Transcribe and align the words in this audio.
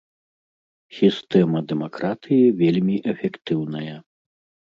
Сістэма 0.99 1.59
дэмакратыі 1.71 2.49
вельмі 2.61 2.95
эфектыўная. 3.13 3.93